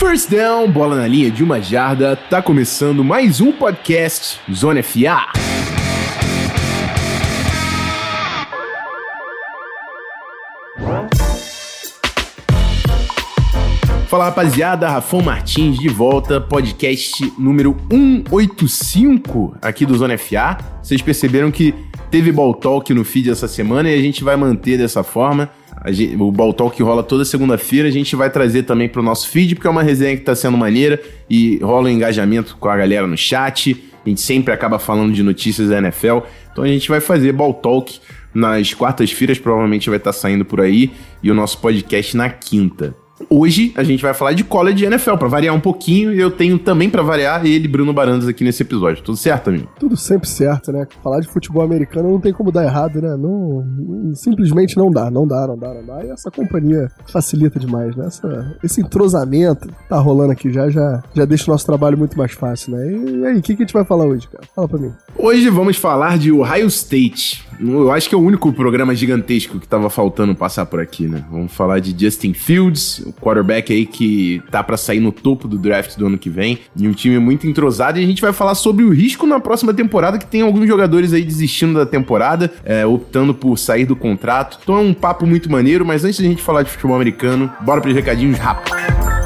[0.00, 5.30] First down, bola na linha de uma jarda, tá começando mais um podcast Zona FA.
[14.06, 20.56] Fala rapaziada, Rafão Martins de volta, podcast número 185 aqui do Zona FA.
[20.82, 21.74] Vocês perceberam que
[22.10, 25.50] teve Ball Talk no feed essa semana e a gente vai manter dessa forma.
[25.88, 29.28] Gente, o Ball Talk rola toda segunda-feira, a gente vai trazer também para o nosso
[29.28, 32.76] feed, porque é uma resenha que está sendo maneira e rola um engajamento com a
[32.76, 33.82] galera no chat.
[34.04, 36.18] A gente sempre acaba falando de notícias da NFL.
[36.52, 37.98] Então a gente vai fazer Ball Talk
[38.34, 40.90] nas quartas-feiras, provavelmente vai estar tá saindo por aí,
[41.22, 42.94] e o nosso podcast na quinta.
[43.32, 46.58] Hoje a gente vai falar de college NFL, para variar um pouquinho, e eu tenho
[46.58, 49.04] também para variar ele, Bruno Barandas, aqui nesse episódio.
[49.04, 49.68] Tudo certo, amigo?
[49.78, 50.84] Tudo sempre certo, né?
[51.00, 53.16] Falar de futebol americano não tem como dar errado, né?
[53.16, 53.64] Não,
[54.16, 56.04] simplesmente não dá, não dá, não dá, não dá.
[56.04, 58.08] E essa companhia facilita demais, né?
[58.08, 62.32] Essa, esse entrosamento tá rolando aqui já, já, já deixa o nosso trabalho muito mais
[62.32, 62.84] fácil, né?
[62.90, 64.42] E aí, o que, que a gente vai falar hoje, cara?
[64.56, 64.92] Fala pra mim.
[65.16, 67.48] Hoje vamos falar de Ohio State.
[67.60, 71.24] Eu acho que é o único programa gigantesco que tava faltando passar por aqui, né?
[71.30, 75.58] Vamos falar de Justin Fields, o quarterback aí que tá para sair no topo do
[75.58, 77.98] draft do ano que vem, e um time muito entrosado.
[77.98, 81.12] E a gente vai falar sobre o risco na próxima temporada, que tem alguns jogadores
[81.12, 84.58] aí desistindo da temporada, é, optando por sair do contrato.
[84.62, 87.50] Então é um papo muito maneiro, mas antes de a gente falar de futebol americano,
[87.60, 89.19] bora pros recadinhos rápidos.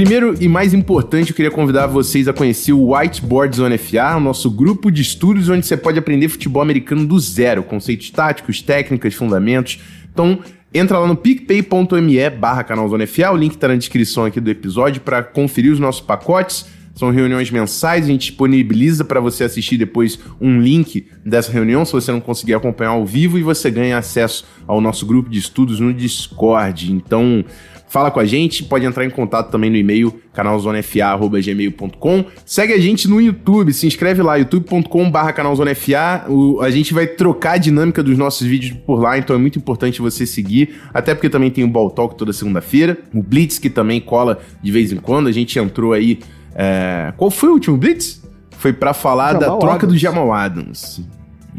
[0.00, 4.20] Primeiro e mais importante, eu queria convidar vocês a conhecer o Whiteboard Zone FA, o
[4.20, 9.12] nosso grupo de estudos onde você pode aprender futebol americano do zero, conceitos táticos, técnicas,
[9.12, 9.78] fundamentos.
[10.10, 10.38] Então,
[10.72, 12.64] entra lá no picpay.me barra
[13.06, 16.64] FA, o link está na descrição aqui do episódio para conferir os nossos pacotes.
[16.94, 21.92] São reuniões mensais, a gente disponibiliza para você assistir depois um link dessa reunião, se
[21.92, 25.78] você não conseguir acompanhar ao vivo, e você ganha acesso ao nosso grupo de estudos
[25.78, 26.90] no Discord.
[26.90, 27.44] Então,
[27.90, 32.24] Fala com a gente, pode entrar em contato também no e-mail canalzonefa@gmail.com.
[32.46, 36.24] Segue a gente no YouTube, se inscreve lá youtube.com/canalzonefa.
[36.62, 40.00] A gente vai trocar a dinâmica dos nossos vídeos por lá, então é muito importante
[40.00, 44.00] você seguir, até porque também tem o Ball Talk toda segunda-feira, o Blitz que também
[44.00, 45.26] cola de vez em quando.
[45.26, 46.20] A gente entrou aí,
[46.54, 47.12] é...
[47.16, 48.22] qual foi o último Blitz?
[48.52, 49.92] Foi para falar Jamal da troca Adams.
[49.92, 51.02] do Jamal Adams.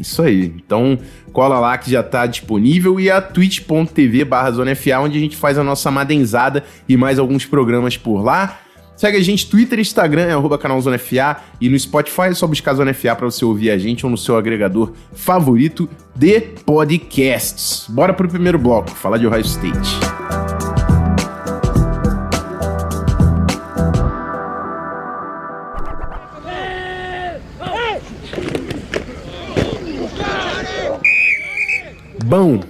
[0.02, 0.52] Isso aí.
[0.56, 0.98] Então,
[1.32, 5.56] cola lá que já está disponível e a twitch.tv barra ZoneFA, onde a gente faz
[5.56, 8.58] a nossa madenzada e mais alguns programas por lá.
[8.96, 12.46] Segue a gente Twitter Instagram, é arroba canal Zona FA, e no Spotify é só
[12.46, 17.86] buscar Zona FA para você ouvir a gente ou no seu agregador favorito de podcasts.
[17.88, 20.51] Bora pro primeiro bloco, falar de Ohio State.
[32.32, 32.60] Bom,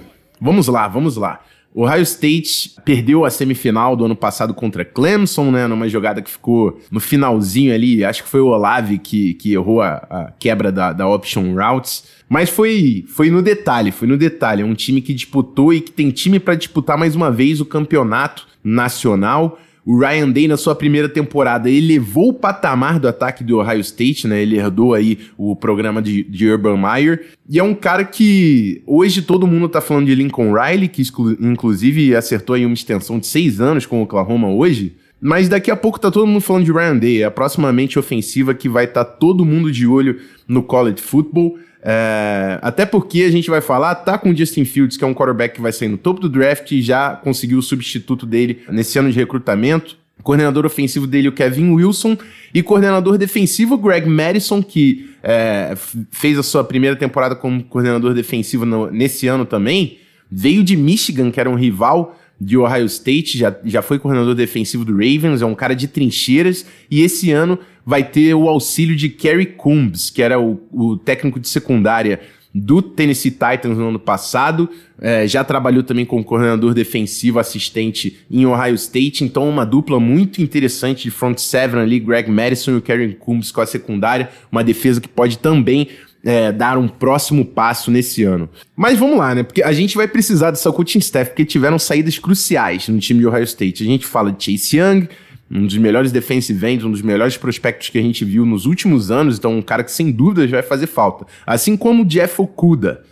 [0.41, 1.39] vamos lá, vamos lá.
[1.73, 5.67] O Ohio State perdeu a semifinal do ano passado contra Clemson, né?
[5.67, 8.03] Numa jogada que ficou no finalzinho ali.
[8.03, 12.03] Acho que foi o Olave que, que errou a, a quebra da, da option routes.
[12.27, 14.63] Mas foi, foi no detalhe, foi no detalhe.
[14.63, 17.65] É um time que disputou e que tem time para disputar mais uma vez o
[17.65, 19.57] campeonato nacional.
[19.85, 24.27] O Ryan Day, na sua primeira temporada, elevou o patamar do ataque do Ohio State,
[24.27, 24.41] né?
[24.41, 27.27] Ele herdou aí o programa de, de Urban Meyer.
[27.49, 31.03] E é um cara que hoje todo mundo tá falando de Lincoln Riley, que
[31.41, 34.95] inclusive acertou aí uma extensão de seis anos com o Oklahoma hoje.
[35.19, 38.53] Mas daqui a pouco tá todo mundo falando de Ryan Day, a próxima mente ofensiva
[38.53, 41.57] que vai estar tá todo mundo de olho no college football.
[41.85, 45.13] É, até porque a gente vai falar, tá com o Justin Fields, que é um
[45.13, 48.97] quarterback que vai sair no topo do draft e já conseguiu o substituto dele nesse
[48.97, 49.97] ano de recrutamento.
[50.21, 52.17] Coordenador ofensivo dele, o Kevin Wilson,
[52.53, 55.73] e coordenador defensivo, Greg Madison, que é,
[56.11, 59.97] fez a sua primeira temporada como coordenador defensivo no, nesse ano também.
[60.31, 64.83] Veio de Michigan, que era um rival de Ohio State, já, já foi coordenador defensivo
[64.83, 69.09] do Ravens, é um cara de trincheiras, e esse ano vai ter o auxílio de
[69.09, 72.19] Kerry Coombs, que era o, o técnico de secundária
[72.53, 74.69] do Tennessee Titans no ano passado,
[75.01, 80.41] é, já trabalhou também como coordenador defensivo assistente em Ohio State, então uma dupla muito
[80.41, 84.63] interessante de front seven ali, Greg Madison e o Kerry Coombs com a secundária, uma
[84.63, 85.87] defesa que pode também
[86.23, 88.49] é, dar um próximo passo nesse ano.
[88.75, 89.43] Mas vamos lá, né?
[89.43, 93.27] Porque a gente vai precisar dessa coaching staff, porque tiveram saídas cruciais no time de
[93.27, 93.83] Ohio State.
[93.83, 95.09] A gente fala de Chase Young,
[95.51, 99.11] um dos melhores defensive ends, um dos melhores prospectos que a gente viu nos últimos
[99.11, 101.25] anos, então um cara que sem dúvidas vai fazer falta.
[101.45, 103.03] Assim como Jeff Okuda,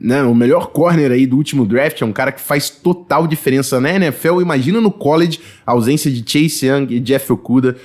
[0.00, 3.80] né, o melhor corner aí do último draft, é um cara que faz total diferença
[3.80, 4.40] na NFL.
[4.40, 7.76] Imagina no college a ausência de Chase Young e Jeff Okuda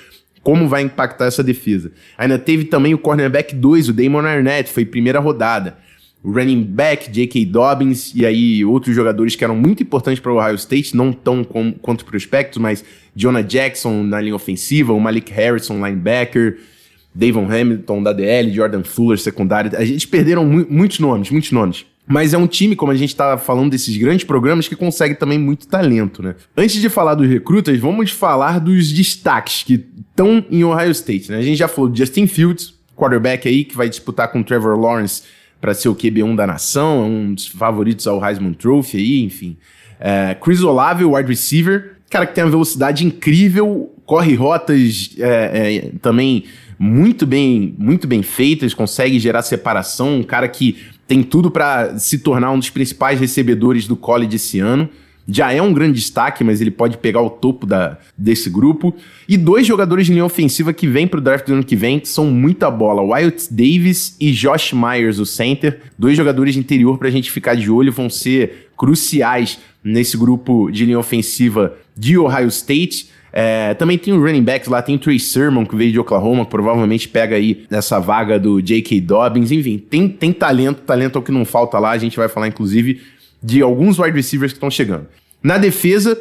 [0.46, 1.92] como vai impactar essa defesa.
[2.16, 5.76] Ainda teve também o cornerback 2, o Damon Arnett, foi primeira rodada.
[6.24, 7.46] running back, J.K.
[7.48, 11.44] Dobbins, e aí outros jogadores que eram muito importantes para o Ohio State, não tão
[11.44, 16.60] com, quanto prospectos, mas Jonah Jackson na linha ofensiva, o Malik Harrison, linebacker,
[17.14, 19.76] Davon Hamilton da DL, Jordan Fuller, secundário.
[19.76, 21.88] A gente perderam mu muitos nomes, muitos nomes.
[22.08, 25.40] Mas é um time, como a gente estava falando desses grandes programas, que consegue também
[25.40, 26.36] muito talento, né?
[26.56, 31.40] Antes de falar dos recrutas, vamos falar dos destaques que estão em Ohio State, né?
[31.40, 35.24] A gente já falou de Justin Fields, quarterback aí, que vai disputar com Trevor Lawrence
[35.60, 39.58] para ser o QB1 da nação, é um dos favoritos ao Heisman Trophy aí, enfim.
[40.00, 45.92] É, Chris Olave, wide receiver, cara que tem uma velocidade incrível, corre rotas é, é,
[46.02, 46.44] também
[46.78, 52.20] muito bem, muito bem feitas, consegue gerar separação, um cara que tem tudo para se
[52.20, 54.90] tornar um dos principais recebedores do college esse ano.
[55.28, 58.94] Já é um grande destaque, mas ele pode pegar o topo da, desse grupo.
[59.28, 62.00] E dois jogadores de linha ofensiva que vêm para o draft do ano que vem,
[62.00, 63.02] que são muita bola.
[63.02, 65.82] Wyatt Davis e Josh Myers, o center.
[65.98, 70.70] Dois jogadores de interior para a gente ficar de olho, vão ser cruciais nesse grupo
[70.70, 73.10] de linha ofensiva de Ohio State.
[73.38, 76.46] É, também tem o running backs lá, tem o Trey Sermon, que veio de Oklahoma,
[76.46, 79.02] que provavelmente pega aí essa vaga do J.K.
[79.02, 79.52] Dobbins.
[79.52, 81.92] Enfim, tem, tem talento, talento é o que não falta lá.
[81.92, 83.02] A gente vai falar, inclusive,
[83.44, 85.08] de alguns wide receivers que estão chegando.
[85.44, 86.18] Na defesa,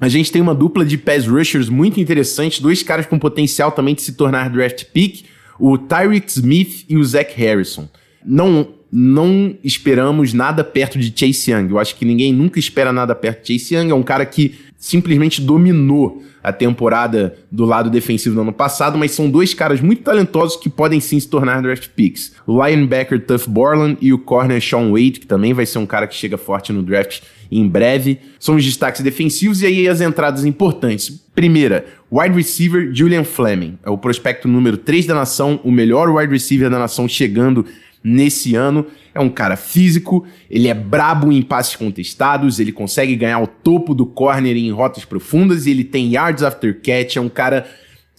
[0.00, 3.94] a gente tem uma dupla de pass rushers muito interessante, dois caras com potencial também
[3.94, 5.24] de se tornar draft pick,
[5.60, 7.88] o Tyreek Smith e o Zach Harrison.
[8.24, 11.70] Não não esperamos nada perto de Chase Young.
[11.70, 13.90] Eu acho que ninguém nunca espera nada perto de Chase Young.
[13.90, 14.54] É um cara que
[14.86, 20.04] simplesmente dominou a temporada do lado defensivo do ano passado, mas são dois caras muito
[20.04, 22.34] talentosos que podem sim se tornar draft picks.
[22.46, 26.06] O linebacker Tuff Borland e o corner Sean Wade, que também vai ser um cara
[26.06, 28.20] que chega forte no draft em breve.
[28.38, 31.10] São os destaques defensivos e aí as entradas importantes.
[31.34, 33.76] Primeira, wide receiver Julian Fleming.
[33.84, 37.66] É o prospecto número 3 da nação, o melhor wide receiver da nação chegando
[38.06, 38.86] nesse ano.
[39.12, 43.94] É um cara físico, ele é brabo em passes contestados, ele consegue ganhar o topo
[43.94, 47.66] do corner em rotas profundas e ele tem yards after catch, é um cara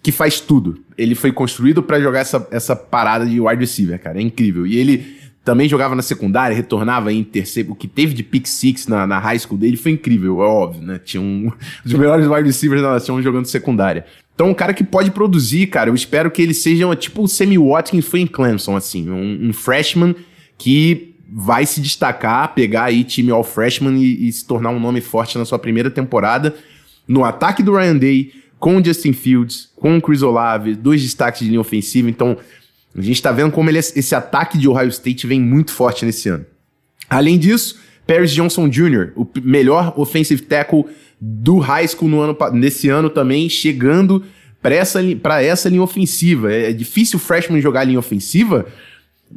[0.03, 0.83] que faz tudo.
[0.97, 4.67] Ele foi construído para jogar essa, essa parada de wide receiver, cara, é incrível.
[4.67, 7.71] E ele também jogava na secundária, retornava em terceiro.
[7.71, 10.81] O que teve de pick six na, na high school dele foi incrível, é óbvio,
[10.81, 10.99] né?
[10.99, 11.49] Tinha um
[11.85, 14.05] dos melhores wide receivers da nação jogando secundária.
[14.37, 17.57] Então, um cara que pode produzir, cara, eu espero que ele seja tipo o Sammy
[17.57, 20.15] Watkins foi em Clemson, assim, um, um freshman
[20.59, 25.01] que vai se destacar, pegar aí time all freshman e, e, se tornar um nome
[25.01, 26.55] forte na sua primeira temporada.
[27.07, 31.39] No ataque do Ryan Day, com o Justin Fields, com o Chris Olave, dois destaques
[31.39, 32.07] de linha ofensiva.
[32.07, 32.37] Então,
[32.95, 36.29] a gente tá vendo como ele, esse ataque de Ohio State vem muito forte nesse
[36.29, 36.45] ano.
[37.09, 40.85] Além disso, Paris Johnson Jr., o melhor offensive tackle
[41.19, 44.23] do high school no ano, nesse ano também, chegando
[44.61, 44.99] para essa,
[45.41, 46.51] essa linha ofensiva.
[46.51, 48.65] É, é difícil o freshman jogar linha ofensiva,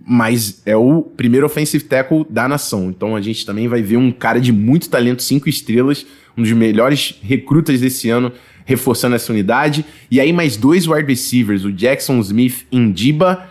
[0.06, 2.90] mas é o primeiro offensive tackle da nação.
[2.90, 6.06] Então a gente também vai ver um cara de muito talento, cinco estrelas,
[6.36, 8.32] um dos melhores recrutas desse ano,
[8.64, 9.84] reforçando essa unidade.
[10.10, 13.48] E aí mais dois wide receivers, o Jackson Smith Indiba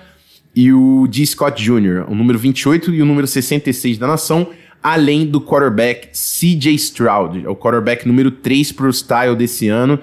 [0.56, 1.26] e o D.
[1.26, 4.50] Scott Jr., o número 28 e o número 66 da nação
[4.82, 10.00] além do quarterback CJ Stroud, é o quarterback número 3 para o style desse ano.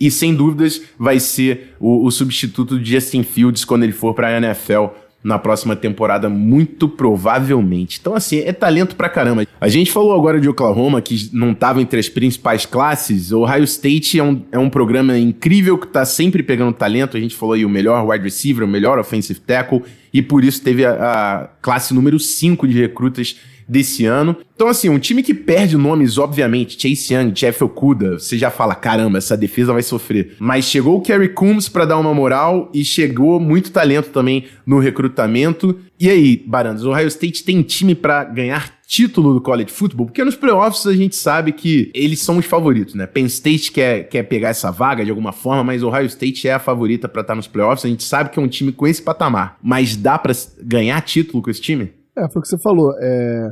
[0.00, 4.28] E sem dúvidas vai ser o, o substituto de Justin Fields quando ele for para
[4.28, 4.86] a NFL
[5.22, 7.98] na próxima temporada, muito provavelmente.
[8.00, 9.44] Então, assim, é talento pra caramba.
[9.60, 13.32] A gente falou agora de Oklahoma, que não estava entre as principais classes.
[13.32, 17.16] O Ohio State é um, é um programa incrível que está sempre pegando talento.
[17.16, 19.82] A gente falou aí o melhor wide receiver, o melhor offensive tackle,
[20.14, 23.36] e por isso teve a, a classe número 5 de recrutas
[23.68, 24.36] desse ano.
[24.54, 28.74] Então, assim, um time que perde nomes, obviamente, Chase Young, Jeff Okuda, você já fala,
[28.74, 30.34] caramba, essa defesa vai sofrer.
[30.38, 34.78] Mas chegou o Kerry Coombs para dar uma moral e chegou muito talento também no
[34.78, 35.78] recrutamento.
[36.00, 40.06] E aí, Barandas, o Ohio State tem time para ganhar título do college football?
[40.06, 43.06] Porque nos playoffs a gente sabe que eles são os favoritos, né?
[43.06, 46.54] Penn State quer, quer pegar essa vaga de alguma forma, mas o Ohio State é
[46.54, 47.84] a favorita para estar nos playoffs.
[47.84, 49.58] A gente sabe que é um time com esse patamar.
[49.62, 50.32] Mas dá para
[50.62, 51.97] ganhar título com esse time?
[52.18, 52.92] É, foi o que você falou.
[53.00, 53.50] É...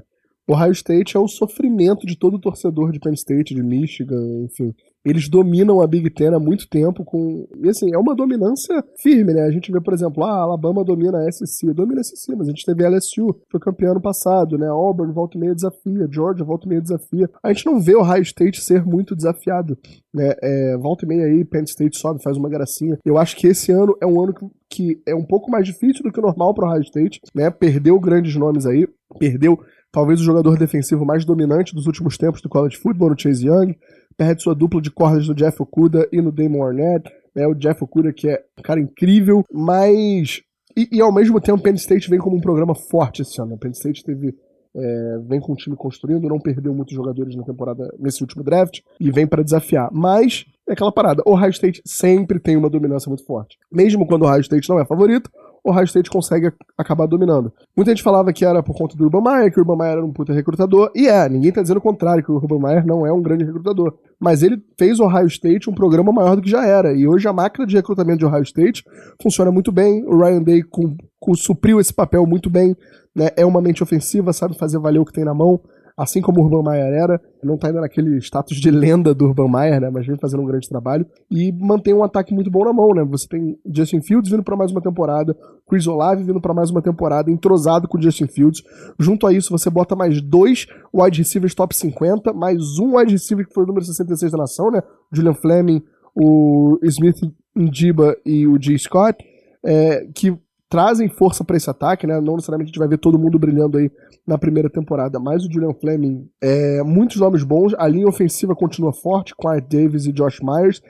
[0.48, 4.72] Ohio State é o sofrimento de todo torcedor de Penn State, de Michigan, enfim.
[5.04, 7.46] Eles dominam a Big Ten há muito tempo com.
[7.62, 9.42] E assim, é uma dominância firme, né?
[9.42, 12.48] A gente vê, por exemplo, ah, a Alabama domina a SC, domina a SC, mas
[12.48, 14.66] a gente teve a LSU, foi campeão ano passado, né?
[14.66, 17.30] Auburn volta e meia desafia, Georgia volta e meia desafia.
[17.40, 19.78] A gente não vê o Ohio State ser muito desafiado,
[20.12, 20.34] né?
[20.42, 22.98] É, volta e meia aí, Penn State sobe, faz uma gracinha.
[23.04, 26.02] Eu acho que esse ano é um ano que, que é um pouco mais difícil
[26.02, 27.48] do que o normal para o Ohio State, né?
[27.48, 28.88] Perdeu grandes nomes aí,
[29.20, 29.60] perdeu
[29.96, 33.74] talvez o jogador defensivo mais dominante dos últimos tempos do college football, o Chase Young,
[34.14, 37.82] perde sua dupla de cordas no Jeff Okuda e no Damon Arnett, né, o Jeff
[37.82, 40.42] Okuda que é um cara incrível, mas
[40.76, 43.56] E, e, ao mesmo tempo, Penn State vem como um programa forte esse ano.
[43.56, 44.34] Penn State teve
[44.76, 48.80] é, vem com o time construindo, não perdeu muitos jogadores na temporada nesse último draft
[49.00, 49.88] e vem para desafiar.
[49.90, 53.56] Mas é aquela parada, o Ohio State sempre tem uma dominância muito forte.
[53.72, 57.52] Mesmo quando o Ohio State não é favorito, o Ohio State consegue acabar dominando.
[57.76, 60.04] Muita gente falava que era por conta do Urban Meyer, que o Urban Meyer era
[60.04, 63.06] um puta recrutador, e é, ninguém tá dizendo o contrário, que o Urban Meyer não
[63.06, 63.94] é um grande recrutador.
[64.18, 67.28] Mas ele fez o Ohio State um programa maior do que já era, e hoje
[67.28, 68.84] a máquina de recrutamento de Ohio State
[69.22, 72.76] funciona muito bem, o Ryan Day com, com, supriu esse papel muito bem,
[73.14, 73.28] né?
[73.36, 75.60] é uma mente ofensiva, sabe fazer valer o que tem na mão,
[75.96, 79.48] assim como o Urban Meyer era, não tá ainda naquele status de lenda do Urban
[79.50, 82.72] Meyer, né, mas vem fazendo um grande trabalho, e mantém um ataque muito bom na
[82.72, 85.34] mão, né, você tem Justin Fields vindo para mais uma temporada,
[85.66, 88.62] Chris Olave vindo para mais uma temporada, entrosado com Justin Fields,
[88.98, 93.46] junto a isso você bota mais dois wide receivers top 50, mais um wide receiver
[93.46, 95.82] que foi o número 66 da nação, né, Julian Fleming,
[96.14, 97.20] o Smith
[97.54, 98.76] Ndiba e o G.
[98.78, 99.24] Scott,
[99.64, 100.36] é, que
[100.68, 102.20] trazem força para esse ataque, né?
[102.20, 103.90] Não necessariamente a gente vai ver todo mundo brilhando aí
[104.26, 108.92] na primeira temporada, mas o Julian Fleming, é, muitos nomes bons, a linha ofensiva continua
[108.92, 110.82] forte, Quiet Davis e Josh Myers,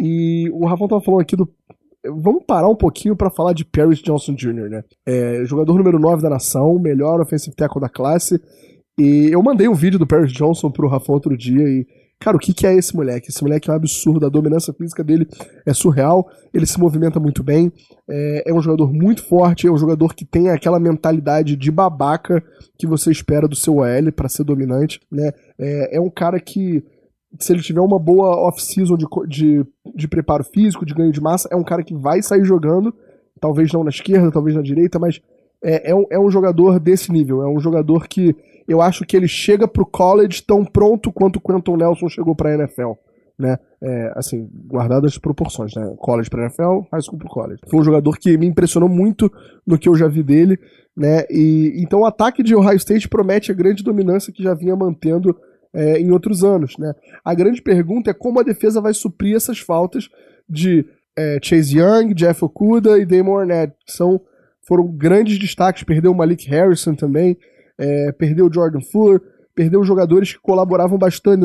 [0.00, 1.48] e o Rafão tava falando aqui do
[2.06, 4.84] Vamos parar um pouquinho para falar de Paris Johnson Jr., né?
[5.04, 8.40] É, jogador número 9 da nação, melhor offensive tackle da classe.
[8.98, 11.86] E eu mandei um vídeo do Paris Johnson pro Rafão outro dia e
[12.20, 13.30] Cara, o que, que é esse moleque?
[13.30, 15.26] Esse moleque é um absurdo, a dominância física dele
[15.64, 17.72] é surreal, ele se movimenta muito bem,
[18.10, 22.42] é, é, um jogador muito forte, é um jogador que tem aquela mentalidade de babaca
[22.76, 25.30] que você espera do seu OL para ser dominante, né?
[25.56, 26.82] É, é, um cara que,
[27.38, 31.48] se ele tiver uma boa off-season de, de, de preparo físico, de ganho de massa,
[31.52, 32.92] é um cara que vai sair jogando,
[33.40, 35.20] talvez não na esquerda, talvez na direita, mas
[35.62, 38.34] é, é, um, é um jogador desse nível, é um jogador que
[38.68, 42.54] eu acho que ele chega pro college tão pronto quanto o Quentin Nelson chegou pra
[42.54, 42.92] NFL.
[43.38, 43.56] Né?
[43.80, 45.94] É, assim, guardadas as proporções, né?
[45.98, 47.60] College para NFL, high school pro college.
[47.70, 49.32] Foi um jogador que me impressionou muito
[49.64, 50.58] no que eu já vi dele,
[50.96, 51.24] né?
[51.30, 55.36] E então o ataque de Ohio State promete a grande dominância que já vinha mantendo
[55.72, 56.92] é, em outros anos, né?
[57.24, 60.08] A grande pergunta é como a defesa vai suprir essas faltas
[60.48, 60.84] de
[61.16, 64.20] é, Chase Young, Jeff Okuda e Damon Arnett, que são
[64.68, 65.82] foram grandes destaques.
[65.82, 67.36] Perdeu o Malik Harrison também
[67.78, 69.20] é, perdeu o Jordan Fuller,
[69.54, 71.44] perdeu jogadores que colaboravam bastante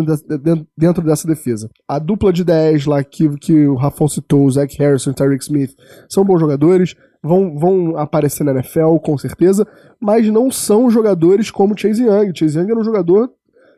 [0.76, 1.70] dentro dessa defesa.
[1.88, 5.44] A dupla de 10 lá que, que o Rafon citou, o Zach Harrison e Tyreek
[5.44, 5.76] Smith,
[6.10, 9.66] são bons jogadores, vão, vão aparecer na NFL com certeza,
[10.00, 12.34] mas não são jogadores como Chase Young.
[12.36, 13.32] Chase Young era um jogador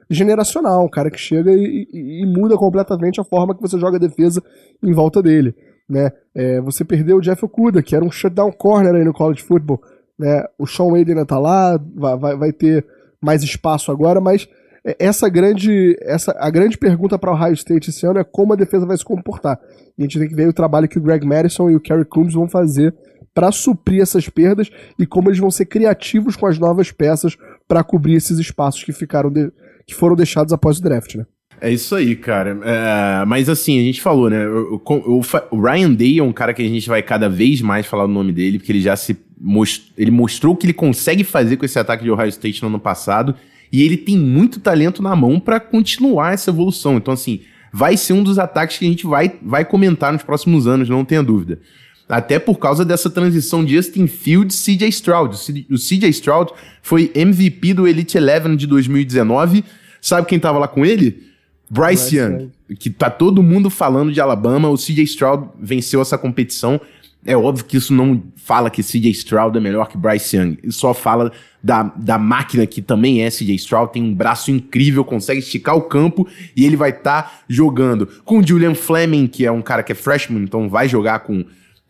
[0.10, 3.98] generacional, um cara que chega e, e, e muda completamente a forma que você joga
[3.98, 4.42] a defesa
[4.84, 5.56] em volta dele.
[5.88, 6.12] Né?
[6.34, 9.82] É, você perdeu o Jeff Okuda, que era um shutdown corner aí no college football
[10.18, 10.46] né?
[10.58, 12.86] O Sean Wade ainda tá lá, vai, vai ter
[13.22, 14.48] mais espaço agora, mas
[14.86, 18.54] é, essa grande, essa, a grande pergunta para o Ohio State esse ano é como
[18.54, 19.60] a defesa vai se comportar.
[19.98, 22.06] E a gente tem que ver o trabalho que o Greg Madison e o Kerry
[22.06, 22.96] Coombs vão fazer
[23.34, 27.36] para suprir essas perdas e como eles vão ser criativos com as novas peças
[27.68, 29.52] para cobrir esses espaços que ficaram de,
[29.86, 31.26] que foram deixados após o draft, né?
[31.62, 32.60] É isso aí, cara.
[32.64, 34.48] É, mas assim, a gente falou, né?
[34.48, 35.22] O, o,
[35.52, 38.10] o, Ryan Day é um cara que a gente vai cada vez mais falar o
[38.10, 41.66] nome dele, porque ele já se most, ele mostrou o que ele consegue fazer com
[41.66, 43.36] esse ataque de Ohio State no ano passado.
[43.72, 46.98] E ele tem muito talento na mão para continuar essa evolução.
[46.98, 47.42] Então, assim,
[47.74, 51.04] vai ser um dos ataques que a gente vai, vai comentar nos próximos anos, não
[51.04, 51.60] tenha dúvida.
[52.08, 55.36] Até por causa dessa transição de Justin Fields CJ Stroud.
[55.72, 59.64] O CJ Stroud foi MVP do Elite Eleven de 2019.
[60.00, 61.24] Sabe quem tava lá com ele?
[61.70, 64.70] Bryce, Bryce Young, que tá todo mundo falando de Alabama.
[64.70, 66.80] O CJ Stroud venceu essa competição.
[67.26, 70.60] É óbvio que isso não fala que CJ Stroud é melhor que Bryce Young.
[70.64, 71.32] Isso só fala
[71.64, 73.92] da, da máquina que também é CJ Stroud.
[73.92, 78.40] Tem um braço incrível, consegue esticar o campo e ele vai estar tá jogando com
[78.40, 81.44] o Julian Fleming, que é um cara que é freshman, então vai jogar com,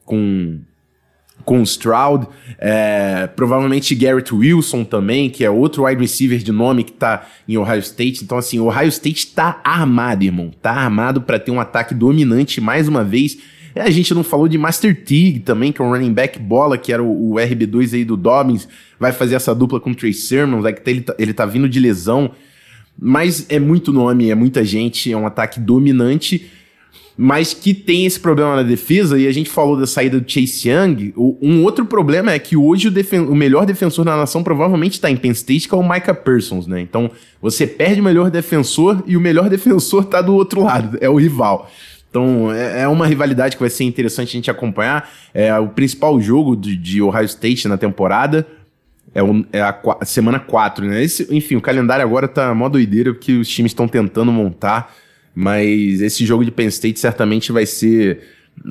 [0.05, 0.59] com
[1.45, 6.91] com Stroud, é, provavelmente Garrett Wilson também, que é outro wide receiver de nome que
[6.91, 8.23] tá em Ohio State.
[8.23, 10.51] Então, assim, Ohio State tá armado, irmão.
[10.61, 13.37] Tá armado para ter um ataque dominante mais uma vez.
[13.75, 16.77] É, a gente não falou de Master Teague também, que é um running back bola,
[16.77, 18.67] que era o, o RB2 aí do Dobbins.
[18.99, 21.69] Vai fazer essa dupla com o Trey Sermon, é que ele tá, ele tá vindo
[21.69, 22.31] de lesão.
[22.97, 26.49] Mas é muito nome, é muita gente, é um ataque dominante
[27.17, 30.69] mas que tem esse problema na defesa, e a gente falou da saída do Chase
[30.69, 31.13] Young.
[31.41, 35.15] um outro problema é que hoje o, o melhor defensor da nação provavelmente está em
[35.15, 36.81] Penn State, que é o Micah Parsons, né?
[36.81, 37.09] Então
[37.41, 41.15] você perde o melhor defensor e o melhor defensor está do outro lado, é o
[41.15, 41.71] rival.
[42.09, 45.09] Então é, é uma rivalidade que vai ser interessante a gente acompanhar.
[45.33, 48.45] É o principal jogo de, de Ohio State na temporada.
[49.13, 49.21] É,
[49.57, 51.01] é a, a, semana 4, né?
[51.01, 54.93] Esse, enfim, o calendário agora tá mó doideira, porque os times estão tentando montar.
[55.35, 58.21] Mas esse jogo de Penn State certamente vai ser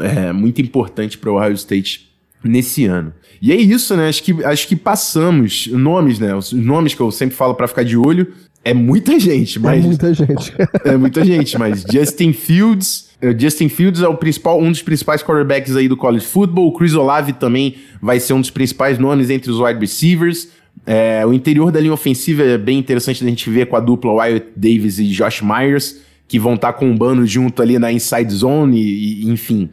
[0.00, 2.10] é, muito importante para o Ohio State
[2.42, 3.12] nesse ano.
[3.40, 4.08] E é isso, né?
[4.08, 6.34] Acho que, acho que passamos nomes, né?
[6.34, 8.32] Os nomes que eu sempre falo para ficar de olho.
[8.64, 9.84] É muita gente, mas.
[9.84, 10.54] É muita gente.
[10.84, 13.10] é muita gente, mas Justin Fields.
[13.20, 16.68] eh, Justin Fields é o principal, um dos principais quarterbacks aí do college football.
[16.68, 20.48] O Chris Olave também vai ser um dos principais nomes entre os wide receivers.
[20.86, 24.12] É, o interior da linha ofensiva é bem interessante da gente ver com a dupla
[24.12, 29.24] Wyatt Davis e Josh Myers, que vão estar combando junto ali na inside zone, e,
[29.24, 29.70] e, enfim.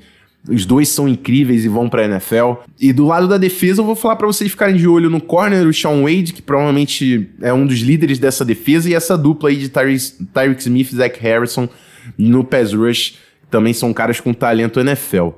[0.50, 2.54] Os dois são incríveis e vão pra NFL.
[2.80, 5.68] E do lado da defesa, eu vou falar para vocês ficarem de olho no corner,
[5.68, 9.58] o Sean Wade, que provavelmente é um dos líderes dessa defesa, e essa dupla aí
[9.58, 11.70] de Tyreek Smith e Zach Harrison
[12.18, 13.20] no pass rush.
[13.52, 15.30] Também são caras com talento NFL.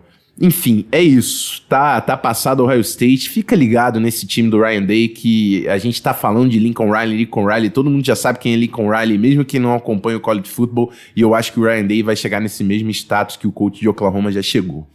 [0.42, 1.62] Enfim, é isso.
[1.70, 3.30] Tá, tá passado o Ohio State.
[3.30, 7.18] Fica ligado nesse time do Ryan Day que a gente tá falando de Lincoln Riley,
[7.18, 7.70] Lincoln Riley.
[7.70, 10.92] Todo mundo já sabe quem é Lincoln Riley, mesmo quem não acompanha o college football.
[11.16, 13.80] E eu acho que o Ryan Day vai chegar nesse mesmo status que o coach
[13.80, 14.88] de Oklahoma já chegou.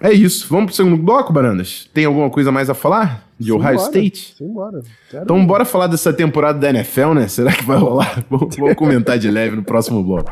[0.00, 0.46] É isso.
[0.50, 1.88] Vamos pro segundo bloco, Barandas?
[1.92, 4.34] Tem alguma coisa mais a falar de Ohio State?
[5.10, 7.28] Quero- Então bora falar dessa temporada da NFL, né?
[7.28, 8.24] Será que vai rolar?
[8.30, 10.30] Vamos, vamos comentar de leve no próximo bloco.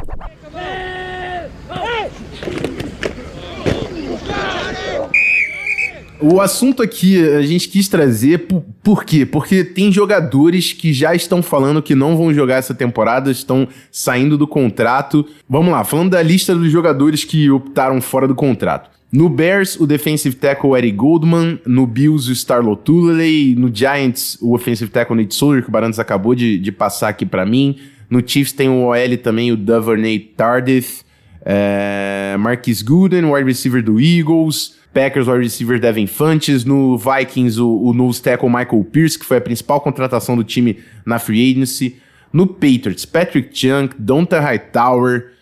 [6.20, 9.26] O assunto aqui a gente quis trazer por, por quê?
[9.26, 14.38] Porque tem jogadores que já estão falando que não vão jogar essa temporada, estão saindo
[14.38, 15.26] do contrato.
[15.48, 18.90] Vamos lá, falando da lista dos jogadores que optaram fora do contrato.
[19.12, 21.60] No Bears, o defensive tackle Eric Goldman.
[21.64, 23.54] No Bills, o Starlo Tulele.
[23.54, 27.24] No Giants, o offensive tackle Nate Soldier, que o Barandas acabou de, de passar aqui
[27.24, 27.78] pra mim.
[28.10, 31.02] No Chiefs tem o OL também, o Duvernay Tardif.
[31.44, 34.76] É, Marquis Gooden, wide receiver do Eagles.
[34.94, 36.64] Packers, wide receiver Devin Fantes.
[36.64, 40.78] No Vikings, o, o nose tackle Michael Pierce, que foi a principal contratação do time
[41.04, 41.96] na free agency.
[42.32, 45.32] No Patriots, Patrick Chung, Donta Hightower,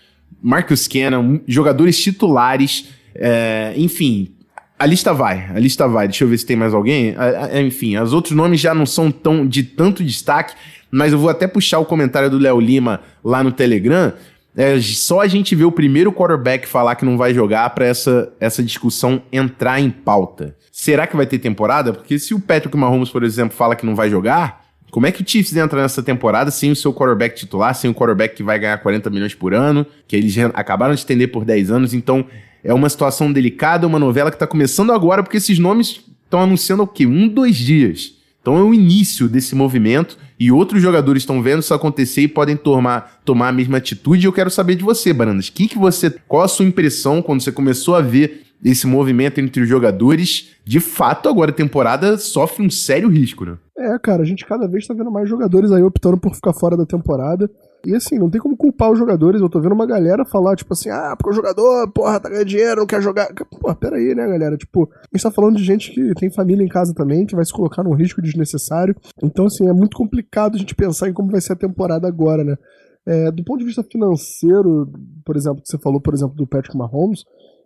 [0.43, 2.89] Marcus Cannon, jogadores titulares.
[3.15, 4.35] é, enfim,
[4.79, 6.09] a lista vai, a lista vai.
[6.09, 7.15] Deixa eu ver se tem mais alguém.
[7.17, 10.55] A- a- enfim, os outros nomes já não são tão de tanto destaque,
[10.91, 14.13] mas eu vou até puxar o comentário do Léo Lima lá no Telegram.
[14.57, 18.33] É, só a gente ver o primeiro quarterback falar que não vai jogar para essa,
[18.39, 20.55] essa discussão entrar em pauta.
[20.71, 21.93] Será que vai ter temporada?
[21.93, 25.23] Porque se o Patrick Mahomes, por exemplo, fala que não vai jogar, como é que
[25.23, 28.59] o Chiefs entra nessa temporada sem o seu quarterback titular, sem o quarterback que vai
[28.59, 32.27] ganhar 40 milhões por ano, que eles acabaram de estender por 10 anos, então
[32.63, 36.83] é uma situação delicada, uma novela que tá começando agora, porque esses nomes estão anunciando
[36.83, 37.07] o quê?
[37.07, 38.15] Um, dois dias.
[38.43, 42.57] Então é o início desse movimento e outros jogadores estão vendo isso acontecer e podem
[42.57, 44.27] tomar, tomar a mesma atitude.
[44.27, 45.49] Eu quero saber de você, Barandas.
[45.49, 49.63] Que que você, qual a sua impressão quando você começou a ver esse movimento entre
[49.63, 50.51] os jogadores?
[50.65, 53.57] De fato, agora a temporada sofre um sério risco, né?
[53.79, 56.77] É, cara, a gente cada vez tá vendo mais jogadores aí optando por ficar fora
[56.77, 57.49] da temporada.
[57.85, 59.41] E assim, não tem como culpar os jogadores.
[59.41, 62.47] Eu tô vendo uma galera falar, tipo assim, ah, porque o jogador, porra, tá ganhando
[62.47, 63.33] dinheiro, não quer jogar.
[63.61, 64.57] Porra, peraí, né, galera?
[64.57, 67.45] Tipo, a gente tá falando de gente que tem família em casa também, que vai
[67.45, 68.95] se colocar num risco desnecessário.
[69.23, 72.45] Então, assim, é muito complicado a gente pensar em como vai ser a temporada agora,
[72.45, 72.57] né?
[73.05, 74.89] É, do ponto de vista financeiro,
[75.25, 77.25] por exemplo, que você falou, por exemplo, do Patrick Mahomes,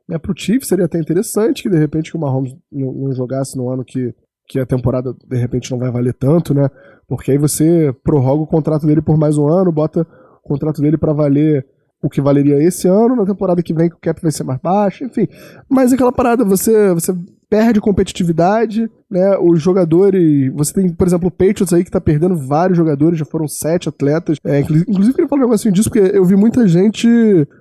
[0.08, 3.56] né, pro Chiefs seria até interessante que de repente que o Mahomes não, não jogasse
[3.56, 4.14] no ano que,
[4.48, 6.68] que a temporada de repente não vai valer tanto, né?
[7.08, 10.06] Porque aí você prorroga o contrato dele por mais um ano, bota
[10.44, 11.66] o contrato dele para valer
[12.02, 14.60] o que valeria esse ano, na temporada que vem que o cap vai ser mais
[14.60, 15.26] baixo, enfim.
[15.68, 17.12] Mas aquela parada, você, você
[17.48, 19.36] perde competitividade, né?
[19.38, 20.52] Os jogadores.
[20.54, 23.88] Você tem, por exemplo, o Patriots aí que tá perdendo vários jogadores, já foram sete
[23.88, 24.38] atletas.
[24.44, 27.08] É, inclu- inclusive, queria falar um negocinho disso, porque eu vi muita gente.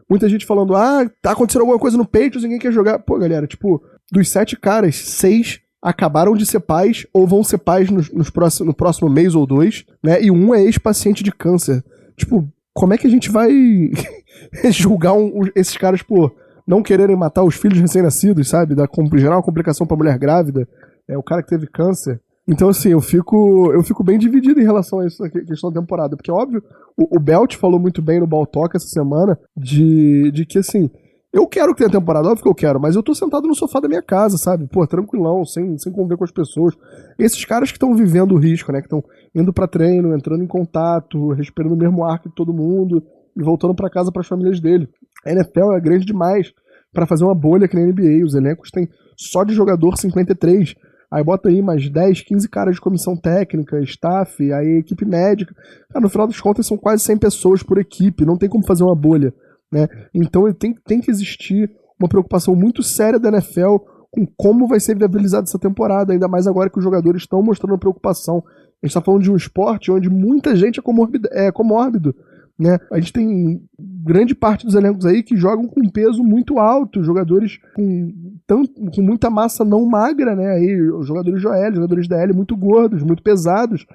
[0.10, 3.00] Muita gente falando, ah, tá acontecendo alguma coisa no Patriots, ninguém quer jogar.
[3.00, 7.91] Pô, galera, tipo, dos sete caras, seis acabaram de ser pais ou vão ser pais
[7.91, 10.19] nos, nos próximos, no próximo mês ou dois, né?
[10.19, 11.84] E um é ex-paciente de câncer.
[12.17, 12.43] Tipo,
[12.74, 13.52] como é que a gente vai
[14.71, 16.34] julgar um- esses caras por
[16.65, 18.74] não quererem matar os filhos recém-nascidos, sabe?
[18.74, 20.67] Da, gerar uma complicação pra mulher grávida.
[21.08, 22.19] É o cara que teve câncer.
[22.48, 25.80] Então, assim, eu fico, eu fico bem dividido em relação a isso, a questão da
[25.80, 26.17] temporada.
[26.17, 26.63] Porque, óbvio,
[26.98, 30.89] o, o Belt falou muito bem no Ball Talk essa semana de, de que, assim,
[31.36, 33.82] eu quero que tenha temporada, óbvio que eu quero, mas eu tô sentado no sofá
[33.82, 34.67] da minha casa, sabe?
[34.67, 36.74] Pô, tranquilão, sem, sem conviver com as pessoas.
[37.19, 38.80] Esses caras que estão vivendo o risco, né?
[38.80, 39.04] Que estão
[39.36, 43.04] indo pra treino, entrando em contato, respirando o mesmo ar que todo mundo
[43.36, 44.88] e voltando pra casa pras famílias dele.
[45.26, 46.54] A NFL é grande demais
[46.93, 48.24] pra fazer uma bolha que na NBA.
[48.26, 50.74] Os elencos têm só de jogador 53.
[51.12, 55.54] Aí bota aí mais 10, 15 caras de comissão técnica, staff, aí equipe médica.
[55.89, 58.86] Cara, no final das contas são quase 100 pessoas por equipe, não tem como fazer
[58.86, 59.34] uma bolha.
[59.71, 59.88] Né?
[60.13, 63.78] Então tem, tem que existir uma preocupação muito séria da NFL
[64.12, 67.78] com como vai ser viabilizada essa temporada, ainda mais agora que os jogadores estão mostrando
[67.78, 68.38] preocupação.
[68.38, 72.15] A gente está falando de um esporte onde muita gente é comórbido, é comórbido
[72.58, 72.80] né?
[72.89, 77.60] A gente tem grande parte dos elencos aí que jogam com peso muito alto, jogadores
[77.75, 78.13] com,
[78.47, 80.54] tanto, com muita massa não magra, né?
[80.54, 83.86] Aí, jogadores de jogadores da L muito gordos, muito pesados,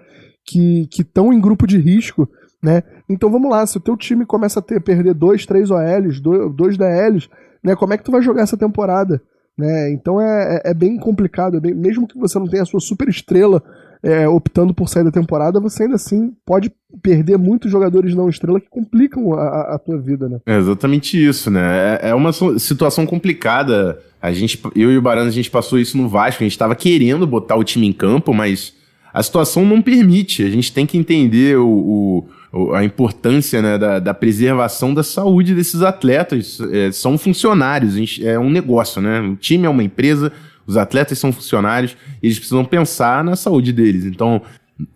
[0.45, 2.29] que estão em grupo de risco,
[2.63, 2.83] né?
[3.09, 6.55] Então vamos lá, se o teu time começa a ter, perder dois, três OLs, dois,
[6.55, 7.29] dois DLs,
[7.63, 7.75] né?
[7.75, 9.23] Como é que tu vai jogar essa temporada?
[9.57, 9.93] Né?
[9.93, 12.81] Então é, é, é bem complicado, é bem, mesmo que você não tenha a sua
[12.81, 13.63] super estrela
[14.03, 18.61] é, optando por sair da temporada, você ainda assim pode perder muitos jogadores não estrela
[18.61, 20.41] que complicam a, a tua vida, né?
[20.47, 21.99] É exatamente isso, né?
[22.01, 24.01] É, é uma situação complicada.
[24.23, 26.75] A gente, eu e o Barana, a gente passou isso no Vasco, a gente estava
[26.75, 28.73] querendo botar o time em campo, mas
[29.13, 30.43] a situação não permite.
[30.43, 32.29] A gente tem que entender o, o
[32.75, 36.59] a importância né, da, da, preservação da saúde desses atletas.
[36.73, 39.21] É, são funcionários, é um negócio, né?
[39.21, 40.33] O time é uma empresa,
[40.67, 44.05] os atletas são funcionários, eles precisam pensar na saúde deles.
[44.05, 44.43] Então,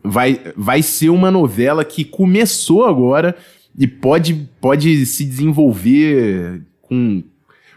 [0.03, 3.37] vai, vai ser uma novela que começou agora
[3.79, 7.23] e pode, pode se desenvolver com,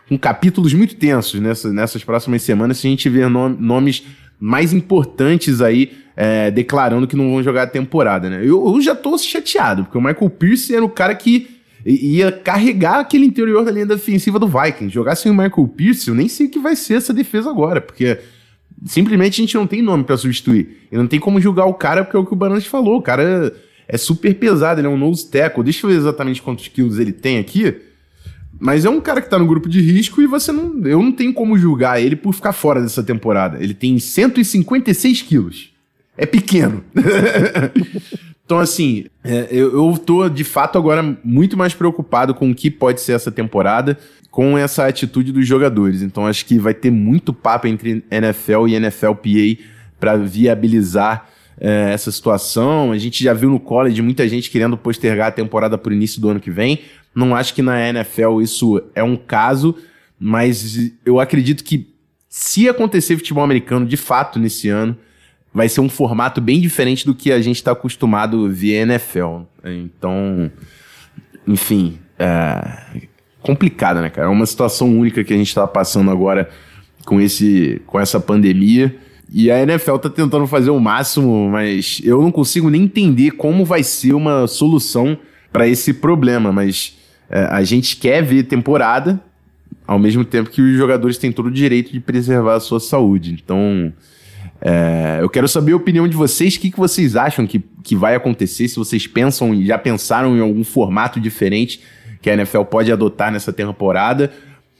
[0.09, 4.03] com capítulos muito tensos nessa, nessas próximas semanas se a gente ver nomes
[4.39, 8.41] mais importantes aí é, declarando que não vão jogar a temporada, né?
[8.41, 11.47] Eu, eu já tô chateado, porque o Michael Pierce era o cara que
[11.85, 14.93] ia carregar aquele interior da linha defensiva do Vikings.
[14.93, 17.79] Jogar sem o Michael Pierce, eu nem sei o que vai ser essa defesa agora,
[17.79, 18.19] porque
[18.85, 20.87] simplesmente a gente não tem nome para substituir.
[20.91, 22.97] E não tem como julgar o cara, porque é o que o Barantes falou.
[22.97, 23.53] O cara
[23.87, 25.63] é super pesado, ele é um nose tackle.
[25.63, 27.75] Deixa eu ver exatamente quantos quilos ele tem aqui.
[28.59, 30.81] Mas é um cara que tá no grupo de risco e você não.
[30.85, 33.61] Eu não tenho como julgar ele por ficar fora dessa temporada.
[33.61, 35.71] Ele tem 156 quilos.
[36.17, 36.83] É pequeno.
[38.43, 42.71] então, assim, é, eu, eu tô de fato agora muito mais preocupado com o que
[42.71, 43.97] pode ser essa temporada,
[44.31, 46.01] com essa atitude dos jogadores.
[46.01, 49.63] Então, acho que vai ter muito papo entre NFL e NFLPA
[49.99, 52.91] para viabilizar é, essa situação.
[52.91, 56.21] A gente já viu no college muita gente querendo postergar a temporada para o início
[56.21, 56.81] do ano que vem.
[57.17, 59.75] Não acho que na NFL isso é um caso,
[60.19, 61.91] mas eu acredito que
[62.29, 64.95] se acontecer futebol americano de fato nesse ano,
[65.51, 69.39] vai ser um formato bem diferente do que a gente está acostumado via NFL.
[69.65, 70.51] Então,
[71.47, 73.07] enfim, é
[73.41, 74.27] complicado, né, cara?
[74.27, 76.47] É uma situação única que a gente está passando agora
[77.03, 78.95] com, esse, com essa pandemia.
[79.33, 83.65] E a NFL tá tentando fazer o máximo, mas eu não consigo nem entender como
[83.65, 85.17] vai ser uma solução
[85.51, 86.51] para esse problema.
[86.51, 86.96] Mas
[87.29, 89.19] a gente quer ver temporada,
[89.85, 93.37] ao mesmo tempo que os jogadores têm todo o direito de preservar a sua saúde.
[93.43, 93.93] Então,
[94.61, 97.95] é, eu quero saber a opinião de vocês, o que, que vocês acham que, que
[97.95, 101.81] vai acontecer, se vocês pensam e já pensaram em algum formato diferente
[102.21, 104.31] que a NFL pode adotar nessa temporada,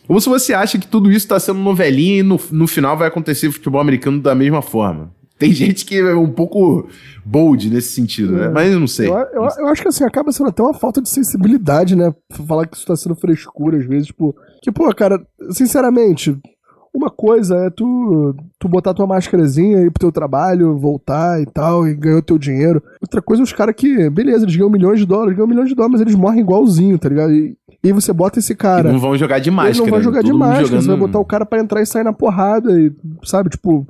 [0.08, 3.08] ou se você acha que tudo isso está sendo novelinha e no, no final vai
[3.08, 5.12] acontecer futebol americano da mesma forma.
[5.38, 6.88] Tem gente que é um pouco
[7.24, 8.46] bold nesse sentido, né?
[8.46, 8.50] É.
[8.50, 9.08] Mas eu não sei.
[9.08, 12.14] Eu, eu, eu, acho que assim, acaba sendo até uma falta de sensibilidade, né?
[12.48, 14.36] Falar que isso tá sendo frescura às vezes, tipo.
[14.62, 15.22] Que, pô, cara,
[15.52, 16.38] sinceramente,
[16.98, 21.88] uma coisa é tu, tu botar tua máscarazinha ir pro teu trabalho, voltar e tal,
[21.88, 22.82] e ganhar o teu dinheiro.
[23.00, 25.76] Outra coisa é os caras que, beleza, eles ganham milhões de dólares, ganham milhões de
[25.76, 27.32] dólares, mas eles morrem igualzinho, tá ligado?
[27.32, 28.90] E, e você bota esse cara.
[28.90, 29.70] E não vão jogar de máscara.
[29.70, 30.66] Eles não vão jogar de máscara.
[30.66, 30.82] Jogando...
[30.82, 32.72] Você vai botar o cara para entrar e sair na porrada.
[32.80, 32.92] E,
[33.24, 33.88] sabe, tipo,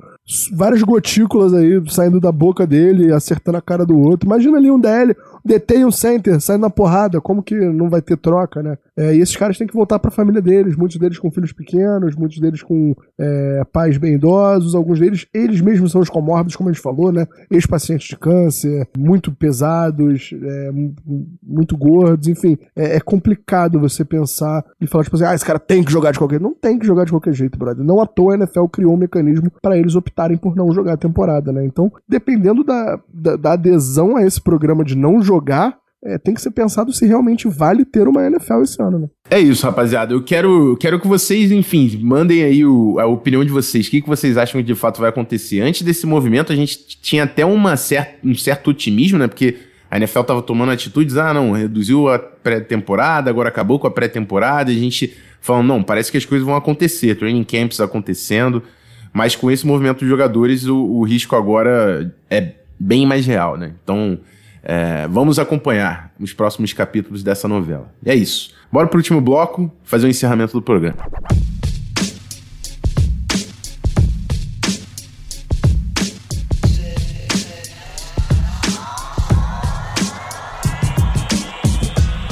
[0.52, 4.26] várias gotículas aí saindo da boca dele, acertando a cara do outro.
[4.26, 8.16] Imagina ali um DL, detém um center, saindo na porrada, como que não vai ter
[8.16, 8.76] troca, né?
[8.98, 11.52] É, e esses caras têm que voltar para a família deles, muitos deles com filhos
[11.52, 16.56] pequenos, muitos deles com é, pais bem idosos, alguns deles, eles mesmos são os comórbidos,
[16.56, 17.24] como a gente falou, né?
[17.48, 20.70] Ex-pacientes de câncer, muito pesados, é,
[21.40, 22.58] muito gordos, enfim.
[22.74, 26.10] É, é, complicado você pensar e falar, tipo assim, ah, esse cara tem que jogar
[26.10, 26.48] de qualquer jeito.
[26.48, 27.84] Não tem que jogar de qualquer jeito, brother.
[27.84, 30.96] Não à toa a NFL criou um mecanismo para eles optarem por não jogar a
[30.96, 31.64] temporada, né?
[31.64, 36.40] Então, dependendo da, da, da adesão a esse programa de não jogar, é, tem que
[36.40, 39.08] ser pensado se realmente vale ter uma NFL esse ano, né?
[39.30, 40.14] É isso, rapaziada.
[40.14, 43.86] Eu quero, quero que vocês, enfim, mandem aí o, a opinião de vocês.
[43.86, 45.60] O que, que vocês acham que de fato vai acontecer?
[45.60, 49.26] Antes desse movimento, a gente tinha até uma cer um certo otimismo, né?
[49.26, 49.56] Porque
[49.90, 54.70] a NFL tava tomando atitudes, ah, não, reduziu a pré-temporada, agora acabou com a pré-temporada,
[54.70, 58.62] a gente falando, não, parece que as coisas vão acontecer, training camps acontecendo,
[59.12, 63.72] mas com esse movimento dos jogadores, o, o risco agora é bem mais real, né?
[63.82, 64.18] Então,
[64.70, 67.90] é, vamos acompanhar os próximos capítulos dessa novela.
[68.04, 68.50] E é isso.
[68.70, 70.98] Bora pro último bloco, fazer o encerramento do programa.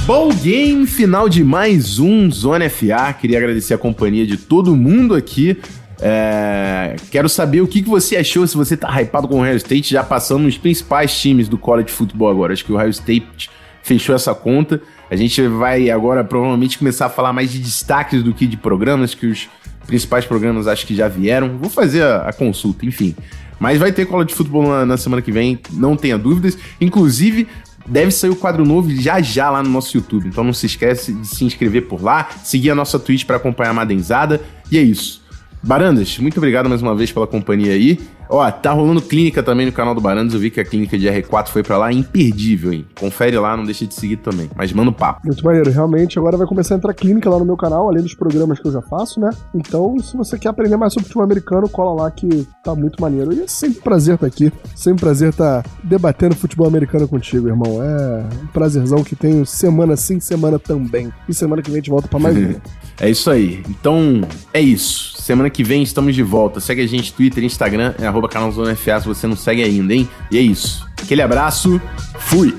[0.06, 3.14] Bom game, final de mais um Zona FA.
[3.18, 5.58] Queria agradecer a companhia de todo mundo aqui.
[6.00, 9.56] É, quero saber o que, que você achou, se você tá hypado com o Ohio
[9.56, 12.52] State, já passando nos principais times do college football agora.
[12.52, 13.50] Acho que o Ohio State
[13.82, 14.80] fechou essa conta.
[15.10, 19.14] A gente vai agora provavelmente começar a falar mais de destaques do que de programas,
[19.14, 19.48] que os
[19.86, 21.56] principais programas acho que já vieram.
[21.56, 23.14] Vou fazer a, a consulta, enfim.
[23.58, 26.58] Mas vai ter cola de futebol na, na, semana que vem, não tenha dúvidas.
[26.80, 27.46] Inclusive,
[27.86, 30.28] deve sair o quadro novo já já lá no nosso YouTube.
[30.28, 33.70] Então não se esquece de se inscrever por lá, seguir a nossa Twitch para acompanhar
[33.70, 34.42] a Madenzada.
[34.70, 35.24] E é isso.
[35.66, 37.98] Barandas, muito obrigado mais uma vez pela companhia aí.
[38.28, 40.34] Ó, tá rolando clínica também no canal do Barandas.
[40.34, 42.86] Eu vi que a clínica de R4 foi para lá, imperdível, hein?
[42.98, 44.50] Confere lá, não deixa de seguir também.
[44.56, 45.20] Mas manda o papo.
[45.24, 46.18] Muito maneiro, realmente.
[46.18, 48.72] Agora vai começar a entrar clínica lá no meu canal, além dos programas que eu
[48.72, 49.30] já faço, né?
[49.54, 53.32] Então, se você quer aprender mais sobre futebol americano, cola lá que tá muito maneiro.
[53.32, 54.52] E é sempre um prazer estar aqui.
[54.74, 57.82] Sempre um prazer estar debatendo futebol americano contigo, irmão.
[57.82, 61.12] É um prazerzão que tenho semana sim, semana também.
[61.28, 62.56] E semana que vem a gente volta pra mais uma.
[63.00, 63.62] é isso aí.
[63.68, 65.20] Então, é isso.
[65.20, 66.60] Semana que vem estamos de volta.
[66.60, 70.08] Segue a gente Twitter, Instagram, é arroba canalzonefa se você não segue ainda, hein?
[70.30, 70.86] E é isso.
[71.02, 71.80] Aquele abraço,
[72.18, 72.54] fui!